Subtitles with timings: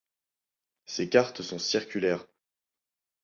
[0.87, 2.25] Ces cartes sont circulaires.